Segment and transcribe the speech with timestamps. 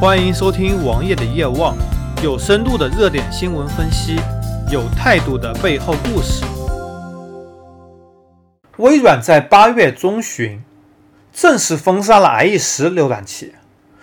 [0.00, 1.76] 欢迎收听王爷的夜望，
[2.22, 4.16] 有深度的热点新闻分析，
[4.72, 6.42] 有态度的背后故事。
[8.78, 10.64] 微软在八月中旬
[11.34, 13.52] 正式封杀了 IE 十浏览器，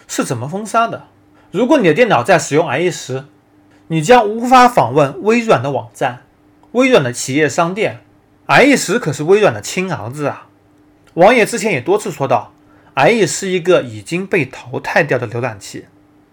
[0.07, 1.07] 是怎么封杀的？
[1.49, 3.25] 如果你的电脑在使用 IE 十，
[3.87, 6.21] 你将无法访问微软的网站、
[6.73, 8.01] 微软的企业商店。
[8.45, 10.45] IE 十可是微软的亲儿子啊！
[11.15, 12.53] 王爷之前也多次说到。
[12.97, 15.85] IE 是一个已经被淘汰掉的浏览器，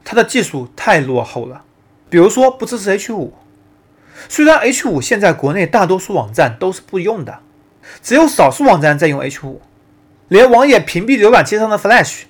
[0.02, 1.62] 它的技术太落后了，
[2.09, 3.32] 比如说不支持 H5。
[4.30, 7.41] 虽然 H5 现在国内大多数网站都是不用的，
[8.02, 9.56] 只有少数网站在用 H5。
[10.28, 12.22] 连网页屏蔽浏览器上的 Flash，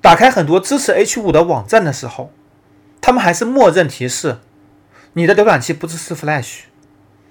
[0.00, 2.30] 打开很多支持 H5 的网站的时候，
[3.00, 4.38] 他们还是默认提示
[5.14, 6.60] 你的浏览器不支持 Flash，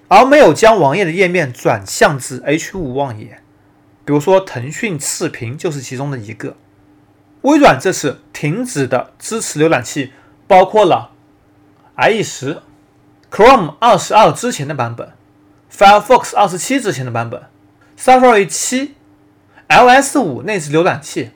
[0.09, 3.39] 而没有将网页的页面转向至 H5 网页。
[4.09, 6.55] 比如说，腾讯视频就是其中的一个。
[7.41, 10.13] 微软这次停止的支持浏览器
[10.47, 11.11] 包括了
[11.95, 12.63] IE 十、
[13.29, 15.11] Chrome 二十二之前的版本、
[15.71, 17.43] Firefox 二十七之前的版本、
[17.99, 18.95] Safari 七、
[19.67, 21.29] LS 五内置浏览器。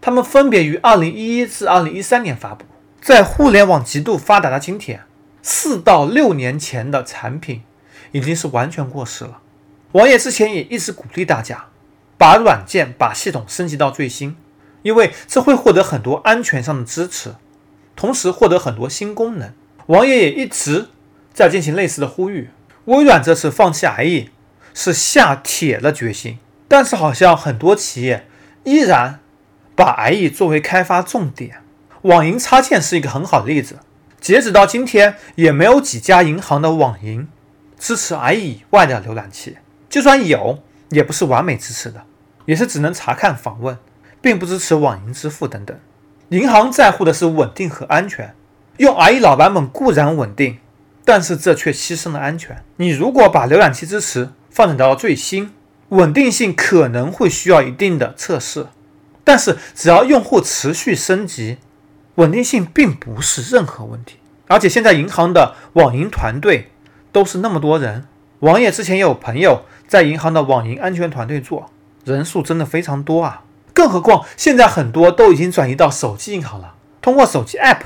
[0.00, 2.64] 它们分别于二零一一至二零一三年发布。
[3.00, 5.02] 在互联网极度发达的今天，
[5.42, 7.62] 四到六年前的产品
[8.10, 9.38] 已经是完全过时了。
[9.92, 11.66] 王爷之前也一直鼓励大家。
[12.18, 14.36] 把软件、把系统升级到最新，
[14.82, 17.34] 因为这会获得很多安全上的支持，
[17.94, 19.52] 同时获得很多新功能。
[19.86, 20.88] 王爷也一直
[21.32, 22.50] 在进行类似的呼吁。
[22.86, 24.28] 微软这次放弃 IE
[24.72, 28.26] 是下铁了决心，但是好像很多企业
[28.64, 29.20] 依然
[29.74, 31.62] 把 IE 作为开发重点。
[32.02, 33.80] 网银插件是一个很好的例子，
[34.20, 37.28] 截止到今天，也没有几家银行的网银
[37.78, 39.58] 支持 IE 以外的浏览器，
[39.90, 40.62] 就算有。
[40.90, 42.02] 也不是完美支持的，
[42.44, 43.76] 也是只能查看访问，
[44.20, 45.76] 并不支持网银支付等等。
[46.30, 48.34] 银行在乎的是稳定和安全，
[48.78, 50.58] 用 IE 老版本固然稳定，
[51.04, 52.64] 但是这却牺牲了安全。
[52.76, 55.52] 你如果把浏览器支持放展到了最新，
[55.90, 58.66] 稳定性可能会需要一定的测试，
[59.22, 61.58] 但是只要用户持续升级，
[62.16, 64.16] 稳定性并不是任何问题。
[64.48, 66.70] 而且现在银行的网银团队
[67.12, 68.06] 都是那么多人，
[68.46, 69.62] 王爷之前也有朋友。
[69.88, 71.70] 在银行的网银安全团队做，
[72.04, 73.44] 人数真的非常多啊！
[73.72, 77.82] 更何况现在很多都已经转移到手机银行了，通过手机 App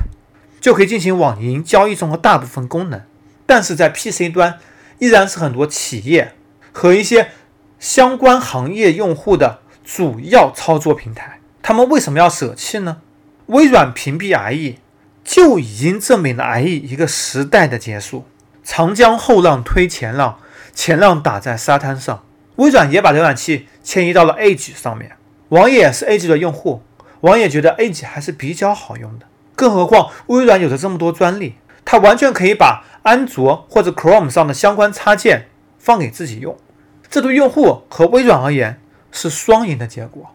[0.62, 3.02] 就可以进行网银交易中的大部分功能。
[3.44, 4.58] 但是在 PC 端，
[4.98, 6.32] 依然是很多企业
[6.72, 7.32] 和一些
[7.78, 11.40] 相关行业用户的主要操作平台。
[11.62, 13.02] 他们为什么要舍弃呢？
[13.48, 14.76] 微软屏蔽 IE
[15.22, 18.24] 就已经证明了 IE 一个时代的结束。
[18.64, 20.38] 长江后浪推前浪。
[20.74, 22.24] 前浪打在沙滩上，
[22.56, 25.12] 微软也把浏览器迁移到了 Edge 上面。
[25.50, 26.82] 王爷是 Edge 的用户，
[27.20, 29.26] 王爷觉得 Edge 还是比较好用的。
[29.56, 35.48] 更何况微软有着这么多专利，它完全可以把安卓或者 Chrome 上的相关插件
[35.78, 36.56] 放给自己用。
[37.10, 40.30] 这对用户和微软而言是双赢的结果。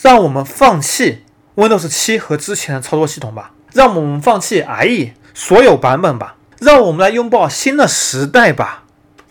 [0.00, 1.22] 让我们放弃
[1.56, 8.83] Windows 7和之前的操作系统吧，让我们放弃 IE 所有版本吧，让我们来拥抱新的时代吧。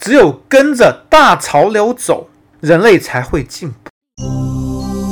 [0.05, 2.27] 只有跟着大潮流走，
[2.59, 3.89] 人类才会进步。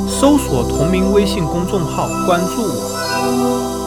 [0.06, 3.81] 搜索同名微信公众号，关注我。